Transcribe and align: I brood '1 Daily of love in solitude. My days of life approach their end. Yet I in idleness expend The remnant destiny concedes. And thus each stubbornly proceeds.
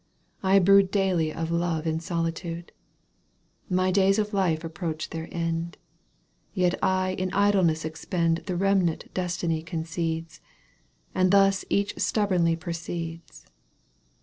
I 0.41 0.57
brood 0.57 0.85
'1 0.87 0.91
Daily 0.93 1.31
of 1.31 1.51
love 1.51 1.85
in 1.85 1.99
solitude. 1.99 2.71
My 3.69 3.91
days 3.91 4.17
of 4.17 4.33
life 4.33 4.63
approach 4.63 5.11
their 5.11 5.27
end. 5.31 5.77
Yet 6.55 6.73
I 6.83 7.11
in 7.19 7.31
idleness 7.33 7.85
expend 7.85 8.37
The 8.47 8.55
remnant 8.57 9.13
destiny 9.13 9.61
concedes. 9.61 10.41
And 11.13 11.29
thus 11.29 11.65
each 11.69 11.99
stubbornly 11.99 12.55
proceeds. 12.55 13.45